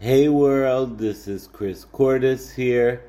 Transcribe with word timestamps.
Hey 0.00 0.28
world, 0.28 0.98
this 0.98 1.26
is 1.26 1.48
Chris 1.48 1.84
Cordes 1.84 2.52
here. 2.52 3.02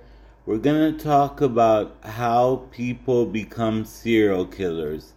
We're 0.47 0.57
going 0.57 0.97
to 0.97 1.03
talk 1.03 1.39
about 1.39 1.97
how 2.01 2.65
people 2.71 3.27
become 3.27 3.85
serial 3.85 4.47
killers. 4.47 5.13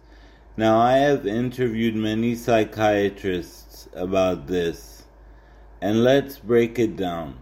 Now, 0.55 0.77
I 0.79 0.97
have 0.97 1.25
interviewed 1.25 1.95
many 1.95 2.35
psychiatrists 2.35 3.89
about 3.91 4.45
this, 4.45 5.05
and 5.81 6.03
let's 6.03 6.37
break 6.37 6.77
it 6.77 6.95
down. 6.95 7.39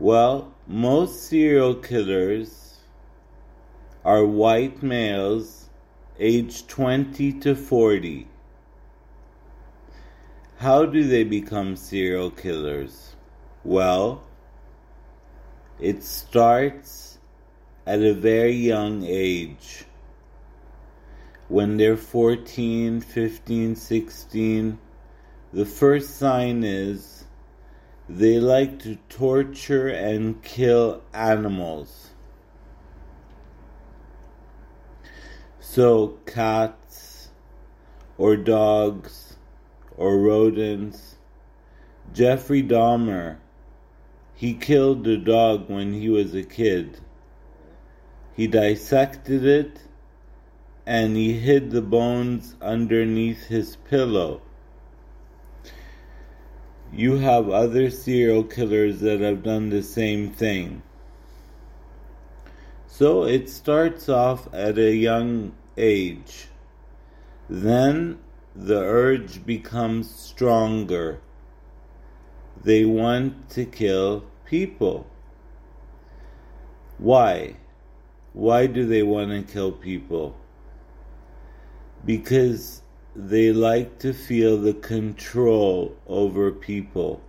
Well, 0.00 0.52
most 0.66 1.22
serial 1.22 1.76
killers 1.76 2.78
are 4.04 4.26
white 4.26 4.82
males 4.82 5.70
aged 6.18 6.68
20 6.68 7.34
to 7.38 7.54
40 7.54 8.26
how 10.62 10.86
do 10.86 11.02
they 11.02 11.24
become 11.24 11.74
serial 11.74 12.30
killers? 12.30 13.16
Well, 13.64 14.22
it 15.80 16.04
starts 16.04 17.18
at 17.84 18.00
a 18.00 18.14
very 18.14 18.52
young 18.52 19.02
age. 19.02 19.86
When 21.48 21.78
they're 21.78 21.96
14, 21.96 23.00
15, 23.00 23.74
16, 23.74 24.78
the 25.52 25.66
first 25.66 26.16
sign 26.16 26.62
is 26.62 27.24
they 28.08 28.38
like 28.38 28.78
to 28.84 28.94
torture 29.08 29.88
and 29.88 30.40
kill 30.44 31.02
animals. 31.12 32.10
So, 35.58 36.18
cats 36.24 37.30
or 38.16 38.36
dogs 38.36 39.31
or 39.96 40.18
rodents. 40.18 41.16
Jeffrey 42.12 42.62
Dahmer, 42.62 43.38
he 44.34 44.54
killed 44.54 45.06
a 45.06 45.16
dog 45.16 45.68
when 45.68 45.92
he 45.92 46.08
was 46.08 46.34
a 46.34 46.42
kid. 46.42 47.00
He 48.34 48.46
dissected 48.46 49.44
it 49.44 49.80
and 50.86 51.16
he 51.16 51.34
hid 51.34 51.70
the 51.70 51.82
bones 51.82 52.56
underneath 52.60 53.46
his 53.46 53.76
pillow. 53.76 54.42
You 56.92 57.16
have 57.16 57.48
other 57.48 57.88
serial 57.90 58.44
killers 58.44 59.00
that 59.00 59.20
have 59.20 59.42
done 59.42 59.70
the 59.70 59.82
same 59.82 60.30
thing. 60.30 60.82
So 62.86 63.24
it 63.24 63.48
starts 63.48 64.08
off 64.08 64.52
at 64.52 64.76
a 64.76 64.94
young 64.94 65.52
age. 65.78 66.48
Then 67.48 68.18
the 68.54 68.80
urge 68.80 69.44
becomes 69.46 70.10
stronger. 70.14 71.20
They 72.62 72.84
want 72.84 73.48
to 73.50 73.64
kill 73.64 74.24
people. 74.44 75.06
Why? 76.98 77.56
Why 78.34 78.66
do 78.66 78.86
they 78.86 79.02
want 79.02 79.30
to 79.30 79.52
kill 79.52 79.72
people? 79.72 80.36
Because 82.04 82.82
they 83.16 83.52
like 83.52 83.98
to 84.00 84.12
feel 84.12 84.58
the 84.58 84.74
control 84.74 85.96
over 86.06 86.50
people. 86.50 87.22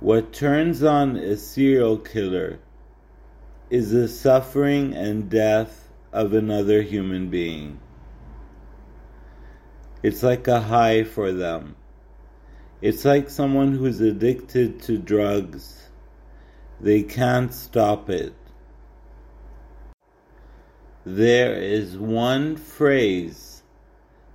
What 0.00 0.32
turns 0.32 0.82
on 0.82 1.16
a 1.16 1.36
serial 1.36 1.98
killer 1.98 2.58
is 3.70 3.92
the 3.92 4.08
suffering 4.08 4.94
and 4.94 5.30
death 5.30 5.88
of 6.12 6.34
another 6.34 6.82
human 6.82 7.30
being. 7.30 7.78
It's 10.02 10.22
like 10.22 10.48
a 10.48 10.60
high 10.60 11.04
for 11.04 11.32
them. 11.32 11.76
It's 12.80 13.04
like 13.04 13.30
someone 13.30 13.72
who's 13.76 14.00
addicted 14.00 14.82
to 14.82 14.98
drugs. 14.98 15.88
They 16.80 17.04
can't 17.04 17.54
stop 17.54 18.10
it. 18.10 18.34
There 21.04 21.54
is 21.54 21.96
one 21.96 22.56
phrase 22.56 23.62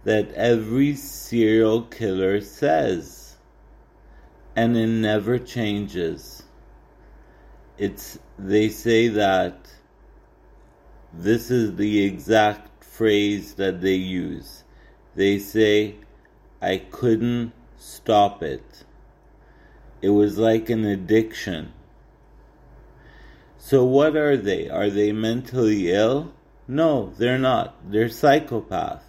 that 0.05 0.31
every 0.33 0.95
serial 0.95 1.81
killer 1.81 2.39
says, 2.39 3.35
and 4.55 4.77
it 4.77 4.87
never 4.87 5.37
changes. 5.37 6.43
It's, 7.77 8.17
they 8.39 8.69
say 8.69 9.09
that 9.09 9.69
this 11.11 11.51
is 11.51 11.75
the 11.75 12.05
exact 12.05 12.85
phrase 12.85 13.55
that 13.55 13.81
they 13.81 13.95
use. 13.95 14.63
They 15.17 15.39
say, 15.39 15.95
I 16.61 16.77
couldn't 16.77 17.51
stop 17.75 18.43
it. 18.43 18.83
It 19.99 20.09
was 20.09 20.37
like 20.37 20.69
an 20.69 20.85
addiction. 20.85 21.73
So, 23.57 23.83
what 23.83 24.15
are 24.15 24.37
they? 24.37 24.69
Are 24.69 24.91
they 24.91 25.11
mentally 25.11 25.91
ill? 25.91 26.33
No, 26.67 27.13
they're 27.17 27.39
not. 27.39 27.91
They're 27.91 28.09
psychopaths. 28.09 29.01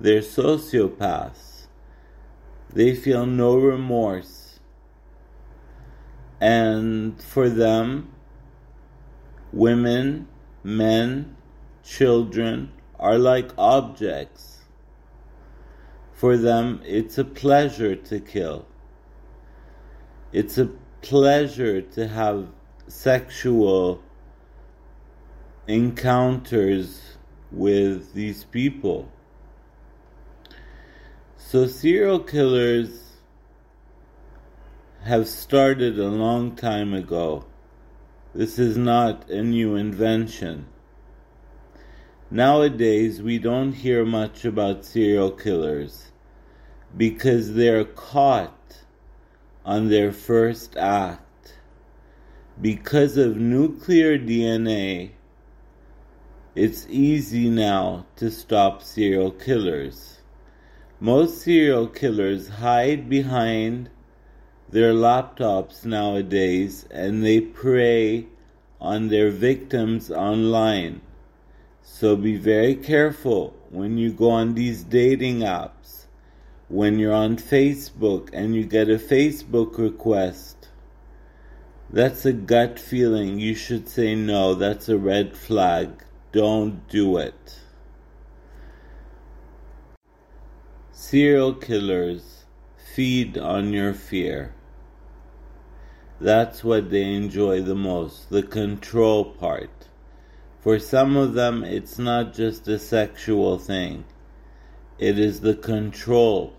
They're 0.00 0.22
sociopaths. 0.22 1.66
They 2.72 2.94
feel 2.94 3.26
no 3.26 3.58
remorse. 3.58 4.60
And 6.40 7.22
for 7.22 7.50
them, 7.50 8.08
women, 9.52 10.26
men, 10.62 11.36
children 11.84 12.72
are 13.04 13.18
like 13.18 13.52
objects 13.58 14.54
for 16.14 16.38
them, 16.38 16.80
it's 16.86 17.18
a 17.18 17.24
pleasure 17.24 17.94
to 17.96 18.18
kill. 18.18 18.64
It's 20.32 20.56
a 20.56 20.70
pleasure 21.02 21.82
to 21.82 22.08
have 22.08 22.48
sexual 22.86 24.02
encounters 25.66 27.18
with 27.50 28.14
these 28.14 28.44
people. 28.44 29.12
So, 31.36 31.66
serial 31.66 32.20
killers 32.20 33.18
have 35.02 35.28
started 35.28 35.98
a 35.98 36.08
long 36.08 36.56
time 36.56 36.94
ago. 36.94 37.44
This 38.34 38.58
is 38.58 38.78
not 38.78 39.28
a 39.28 39.42
new 39.42 39.76
invention. 39.76 40.66
Nowadays, 42.30 43.20
we 43.20 43.38
don't 43.38 43.72
hear 43.72 44.04
much 44.04 44.46
about 44.46 44.86
serial 44.86 45.30
killers 45.30 46.10
because 46.96 47.52
they're 47.52 47.84
caught 47.84 48.82
on 49.64 49.88
their 49.88 50.10
first 50.10 50.74
act. 50.76 51.58
Because 52.60 53.18
of 53.18 53.36
nuclear 53.36 54.18
DNA, 54.18 55.10
it's 56.54 56.86
easy 56.88 57.50
now 57.50 58.06
to 58.16 58.30
stop 58.30 58.82
serial 58.82 59.30
killers. 59.30 60.20
Most 61.00 61.42
serial 61.42 61.88
killers 61.88 62.48
hide 62.48 63.10
behind 63.10 63.90
their 64.70 64.94
laptops 64.94 65.84
nowadays 65.84 66.86
and 66.90 67.22
they 67.22 67.40
prey 67.40 68.26
on 68.80 69.08
their 69.08 69.30
victims 69.30 70.10
online. 70.10 71.02
So 71.86 72.16
be 72.16 72.36
very 72.36 72.74
careful 72.74 73.54
when 73.70 73.98
you 73.98 74.10
go 74.10 74.30
on 74.30 74.54
these 74.54 74.82
dating 74.82 75.40
apps, 75.40 76.06
when 76.68 76.98
you're 76.98 77.12
on 77.12 77.36
Facebook 77.36 78.30
and 78.32 78.56
you 78.56 78.64
get 78.64 78.88
a 78.88 78.96
Facebook 78.96 79.76
request. 79.76 80.68
That's 81.90 82.24
a 82.24 82.32
gut 82.32 82.80
feeling. 82.80 83.38
You 83.38 83.54
should 83.54 83.86
say 83.86 84.14
no. 84.14 84.54
That's 84.54 84.88
a 84.88 84.96
red 84.96 85.36
flag. 85.36 86.02
Don't 86.32 86.88
do 86.88 87.18
it. 87.18 87.60
Serial 90.90 91.52
killers 91.52 92.44
feed 92.94 93.36
on 93.36 93.74
your 93.74 93.92
fear. 93.92 94.54
That's 96.18 96.64
what 96.64 96.90
they 96.90 97.12
enjoy 97.12 97.60
the 97.60 97.74
most, 97.74 98.30
the 98.30 98.42
control 98.42 99.24
part. 99.26 99.88
For 100.64 100.78
some 100.78 101.14
of 101.14 101.34
them, 101.34 101.62
it's 101.62 101.98
not 101.98 102.32
just 102.32 102.66
a 102.68 102.78
sexual 102.78 103.58
thing, 103.58 104.06
it 104.98 105.18
is 105.18 105.42
the 105.42 105.54
control. 105.54 106.54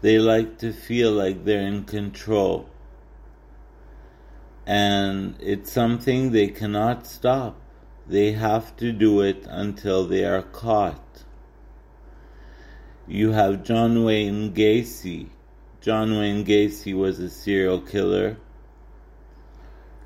They 0.00 0.20
like 0.20 0.58
to 0.58 0.72
feel 0.72 1.10
like 1.10 1.44
they're 1.44 1.66
in 1.66 1.86
control. 1.86 2.70
And 4.64 5.34
it's 5.40 5.72
something 5.72 6.30
they 6.30 6.46
cannot 6.46 7.04
stop. 7.04 7.60
They 8.06 8.30
have 8.30 8.76
to 8.76 8.92
do 8.92 9.22
it 9.22 9.44
until 9.48 10.06
they 10.06 10.24
are 10.24 10.42
caught. 10.42 11.24
You 13.08 13.32
have 13.32 13.64
John 13.64 14.04
Wayne 14.04 14.54
Gacy. 14.54 15.30
John 15.80 16.16
Wayne 16.16 16.44
Gacy 16.44 16.94
was 16.94 17.18
a 17.18 17.28
serial 17.28 17.80
killer 17.80 18.36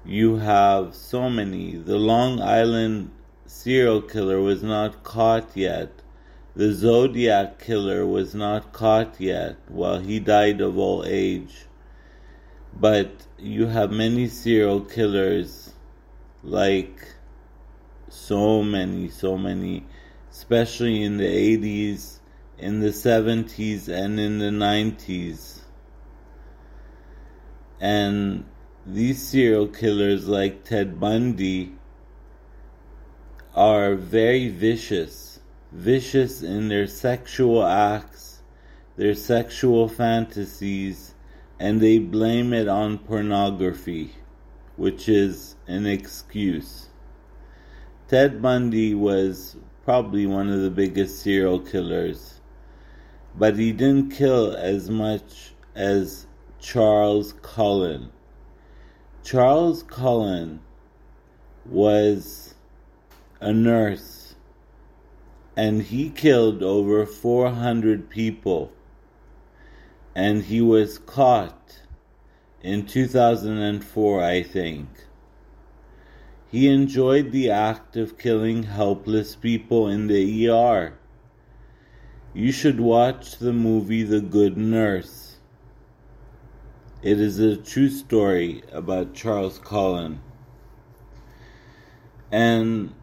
you 0.05 0.37
have 0.37 0.95
so 0.95 1.31
many. 1.31 1.77
The 1.77 1.97
Long 1.97 2.41
Island 2.41 3.11
serial 3.47 4.03
killer 4.03 4.41
was 4.41 4.63
not 4.63 5.05
caught 5.05 5.57
yet, 5.57 5.91
The 6.55 6.75
Zodiac 6.75 7.59
killer 7.59 8.07
was 8.07 8.35
not 8.35 8.73
caught 8.75 9.19
yet. 9.19 9.57
Well, 9.71 10.01
he 10.01 10.21
died 10.21 10.61
of 10.61 10.77
old 10.77 11.07
age. 11.07 11.67
But 12.79 13.27
you 13.39 13.67
have 13.67 13.91
many 13.91 14.29
serial 14.29 14.83
killers, 14.83 15.73
like 16.43 17.07
so 18.11 18.63
many, 18.63 19.09
so 19.09 19.39
many, 19.39 19.87
especially 20.31 21.03
in 21.03 21.17
the 21.17 21.25
80s, 21.57 22.19
in 22.59 22.81
the 22.81 22.89
70s, 22.89 23.89
and 23.89 24.21
in 24.21 24.39
the 24.39 24.51
90s. 24.51 25.61
And 27.81 28.45
these 28.84 29.23
serial 29.23 29.69
killers, 29.69 30.26
like 30.26 30.64
Ted 30.64 30.99
Bundy, 30.99 31.73
are 33.55 33.94
very 33.94 34.49
vicious, 34.49 35.38
vicious 35.70 36.43
in 36.43 36.69
their 36.69 36.88
sexual 36.88 37.64
acts, 37.64 38.43
their 38.96 39.14
sexual 39.14 39.88
fantasies, 39.88 41.14
and 41.61 41.81
they 41.81 41.99
blame 41.99 42.52
it 42.52 42.67
on 42.67 42.99
pornography, 42.99 44.14
which 44.76 45.08
is 45.08 45.55
an 45.69 45.87
excuse. 45.87 46.88
Ted 48.08 48.43
Bundy 48.43 48.94
was 48.94 49.56
probably 49.84 50.26
one 50.26 50.50
of 50.50 50.61
the 50.61 50.70
biggest 50.70 51.20
serial 51.20 51.61
killers, 51.61 52.40
but 53.37 53.56
he 53.56 53.70
didn't 53.70 54.11
kill 54.11 54.56
as 54.56 54.90
much 54.90 55.52
as 55.76 56.26
Charles 56.58 57.34
Cullen. 57.43 58.11
Charles 59.25 59.85
Cullen 59.85 60.61
was 61.65 62.57
a 63.41 63.53
nurse, 63.53 64.35
and 65.57 65.83
he 65.83 66.11
killed 66.11 66.61
over 66.65 67.07
400 67.07 68.11
people. 68.11 68.73
And 70.15 70.43
he 70.43 70.61
was 70.61 70.99
caught 70.99 71.83
in 72.63 72.85
2004, 72.85 74.23
I 74.23 74.43
think. 74.43 74.89
He 76.51 76.67
enjoyed 76.67 77.31
the 77.31 77.49
act 77.49 77.97
of 77.97 78.19
killing 78.19 78.65
helpless 78.65 79.37
people 79.37 79.87
in 79.89 80.09
the 80.09 80.49
ER. 80.49 80.95
You 82.35 82.51
should 82.51 82.81
watch 82.81 83.39
the 83.39 83.53
movie 83.53 84.03
The 84.03 84.21
Good 84.21 84.57
Nurse. 84.57 85.31
It 87.03 87.19
is 87.19 87.41
a 87.41 87.57
true 87.57 87.89
story 87.89 88.63
about 88.71 89.13
Charles 89.13 89.59
Cullen. 89.59 90.21
And 92.31 92.95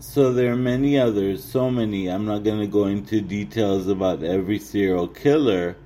so 0.00 0.32
there 0.32 0.52
are 0.52 0.56
many 0.56 0.98
others, 0.98 1.44
so 1.44 1.70
many. 1.70 2.08
I'm 2.08 2.24
not 2.24 2.42
going 2.42 2.58
to 2.58 2.66
go 2.66 2.86
into 2.86 3.20
details 3.20 3.86
about 3.86 4.24
every 4.24 4.58
serial 4.58 5.06
killer, 5.06 5.76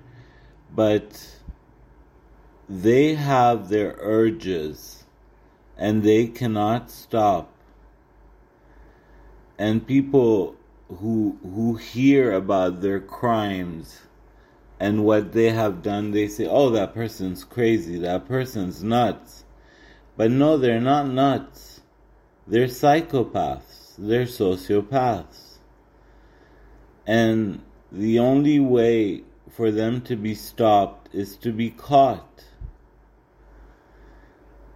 but 0.75 1.29
they 2.71 3.17
have 3.17 3.69
their 3.69 3.97
urges 3.99 5.05
and 5.77 6.03
they 6.03 6.29
cannot 6.29 6.91
stop. 6.91 7.53
And 9.59 9.87
people 9.87 10.57
who 10.89 11.37
who 11.43 11.75
hear 11.75 12.33
about 12.33 12.81
their 12.81 13.01
crimes 13.01 14.01
and 14.83 15.05
what 15.05 15.33
they 15.33 15.51
have 15.51 15.83
done, 15.83 16.11
they 16.11 16.29
say, 16.29 16.47
"Oh, 16.47 16.69
that 16.71 16.95
person's 16.95 17.45
crazy. 17.45 17.99
That 17.99 18.27
person's 18.27 18.83
nuts." 18.83 19.45
But 20.17 20.31
no, 20.31 20.59
they're 20.59 20.81
not 20.93 21.09
nuts. 21.09 21.81
They're 22.47 22.67
psychopaths 22.67 23.73
they're 23.99 24.27
sociopaths. 24.27 25.59
And 27.07 27.63
the 27.91 28.19
only 28.19 28.61
way 28.61 29.25
for 29.51 29.71
them 29.71 30.01
to 30.03 30.17
be 30.17 30.35
stopped 30.35 31.15
is 31.15 31.37
to 31.39 31.53
be 31.53 31.71
caught. 31.71 32.45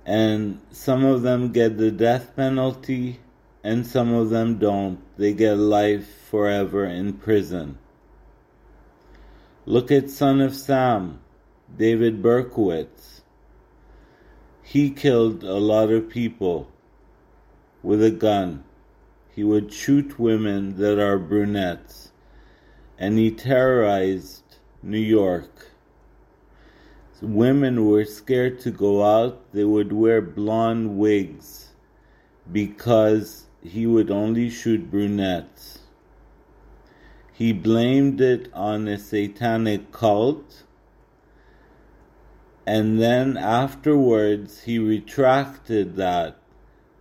And 0.05 0.61
some 0.71 1.05
of 1.05 1.23
them 1.23 1.53
get 1.53 1.79
the 1.79 1.91
death 1.91 2.37
penalty, 2.37 3.21
and 3.65 3.87
some 3.87 4.13
of 4.13 4.31
them 4.31 4.59
don't. 4.59 5.01
They 5.17 5.33
get 5.33 5.57
life 5.57 6.07
forever 6.31 6.85
in 6.85 7.15
prison. 7.15 7.79
Look 9.69 9.91
at 9.91 10.11
Son 10.11 10.41
of 10.41 10.55
Sam, 10.55 11.19
David 11.77 12.23
Berkowitz. 12.23 13.23
He 14.63 14.91
killed 14.91 15.43
a 15.43 15.59
lot 15.59 15.91
of 15.91 16.09
people 16.09 16.71
with 17.83 18.01
a 18.01 18.13
gun 18.13 18.63
he 19.35 19.43
would 19.43 19.73
shoot 19.73 20.21
women 20.21 20.77
that 20.77 21.03
are 21.03 21.19
brunettes, 21.19 22.13
and 22.97 23.19
he 23.19 23.33
terrorized 23.33 24.45
New 24.85 25.01
York. 25.01 25.73
Women 27.21 27.87
were 27.87 28.05
scared 28.05 28.61
to 28.61 28.71
go 28.71 29.03
out, 29.03 29.53
they 29.53 29.65
would 29.65 29.93
wear 29.93 30.23
blonde 30.23 30.97
wigs 30.97 31.71
because 32.53 33.47
he 33.65 33.85
would 33.85 34.13
only 34.13 34.49
shoot 34.49 34.93
brunettes. 34.93 35.81
He 37.37 37.53
blamed 37.53 38.23
it 38.23 38.49
on 38.55 38.89
a 38.89 38.97
satanic 38.97 39.93
cult, 39.93 40.63
and 42.67 42.99
then 42.99 43.37
afterwards 43.37 44.63
he 44.63 44.79
retracted 44.79 45.97
that 45.97 46.39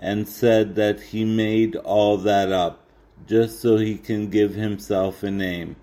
and 0.01 0.27
said 0.27 0.75
that 0.75 0.99
he 0.99 1.23
made 1.23 1.77
all 1.77 2.17
that 2.17 2.51
up 2.51 2.85
just 3.25 3.61
so 3.61 3.77
he 3.77 3.97
can 3.97 4.29
give 4.29 4.55
himself 4.55 5.23
a 5.23 5.31
name. 5.31 5.77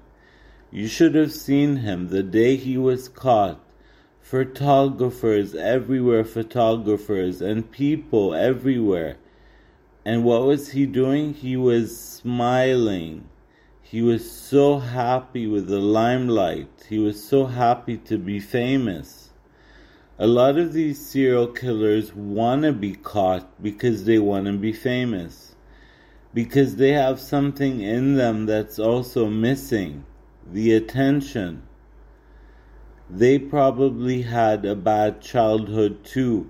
You 0.70 0.86
should 0.86 1.14
have 1.14 1.32
seen 1.32 1.76
him 1.76 2.08
the 2.08 2.22
day 2.22 2.56
he 2.56 2.76
was 2.76 3.08
caught. 3.08 3.58
Photographers 4.20 5.54
everywhere, 5.54 6.26
photographers, 6.26 7.40
and 7.40 7.70
people 7.70 8.34
everywhere. 8.34 9.16
And 10.04 10.24
what 10.24 10.42
was 10.42 10.72
he 10.72 10.84
doing? 10.84 11.32
He 11.32 11.56
was 11.56 11.98
smiling. 11.98 13.30
He 13.82 14.00
was 14.00 14.30
so 14.30 14.78
happy 14.78 15.46
with 15.46 15.68
the 15.68 15.80
limelight. 15.80 16.86
He 16.88 16.98
was 16.98 17.22
so 17.22 17.46
happy 17.46 17.98
to 17.98 18.16
be 18.16 18.40
famous 18.40 19.22
a 20.22 20.26
lot 20.26 20.56
of 20.56 20.72
these 20.72 21.04
serial 21.04 21.48
killers 21.48 22.14
want 22.14 22.62
to 22.62 22.72
be 22.72 22.92
caught 22.92 23.60
because 23.60 24.04
they 24.04 24.20
want 24.20 24.46
to 24.46 24.52
be 24.52 24.72
famous. 24.72 25.56
Because 26.32 26.76
they 26.76 26.92
have 26.92 27.18
something 27.18 27.80
in 27.80 28.14
them 28.14 28.46
that's 28.46 28.78
also 28.78 29.26
missing 29.28 30.04
the 30.46 30.74
attention. 30.74 31.62
They 33.10 33.38
probably 33.38 34.22
had 34.22 34.64
a 34.64 34.76
bad 34.76 35.20
childhood 35.22 36.04
too. 36.04 36.48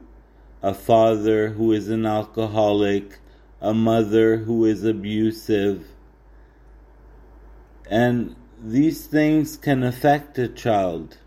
A 0.62 0.74
father 0.74 1.50
who 1.50 1.72
is 1.72 1.88
an 1.88 2.04
alcoholic, 2.04 3.20
a 3.60 3.72
mother 3.72 4.36
who 4.36 4.66
is 4.66 4.84
abusive. 4.84 5.86
And 7.92 8.36
these 8.58 9.04
things 9.04 9.58
can 9.58 9.82
affect 9.82 10.38
a 10.38 10.48
child. 10.48 11.18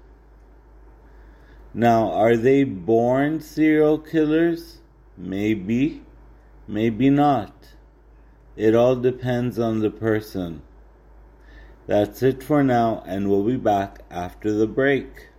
Now, 1.76 2.12
are 2.12 2.36
they 2.36 2.64
born 2.64 3.40
serial 3.40 4.00
killers? 4.00 4.80
Maybe, 5.16 6.02
maybe 6.68 7.12
not. 7.12 7.54
It 8.56 8.74
all 8.74 8.96
depends 8.96 9.60
on 9.60 9.82
the 9.82 9.92
person. 9.92 10.64
That's 11.86 12.24
it 12.24 12.42
for 12.42 12.64
now, 12.64 13.04
and 13.06 13.30
we'll 13.30 13.44
be 13.44 13.58
back 13.58 14.00
after 14.10 14.52
the 14.52 14.66
break. 14.66 15.30